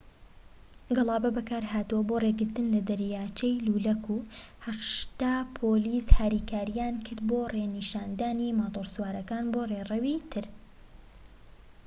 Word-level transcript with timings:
گەڵابە 0.95 1.29
بەکارهاتووە 1.37 2.03
بۆ 2.09 2.15
ڕێگرتن 2.23 2.65
لە 2.75 2.81
دەرچەی 2.89 3.61
لولەکە 3.65 4.09
و 4.13 4.19
٨٠ 4.77 5.19
پۆلیس 5.57 6.07
هاریکاریان 6.17 6.95
کرد 7.05 7.21
بۆ 7.29 7.39
ڕێنیشاندانی 7.53 8.55
ماتۆرسوارەکان 8.59 9.45
بۆ 9.53 9.61
ڕێڕەوی 9.71 10.15
تر 10.31 10.45